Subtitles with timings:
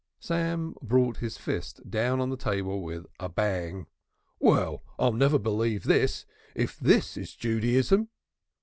[0.19, 3.85] Sam brought his fist down on the table with a bang.
[4.39, 6.25] "Well, I'll never believe this!
[6.55, 8.09] If this is Judaism